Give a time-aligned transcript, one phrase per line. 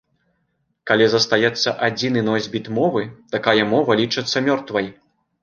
[0.91, 3.05] Калі застаецца адзіны носьбіт мовы,
[3.37, 4.93] такая мова лічыцца мёртвай.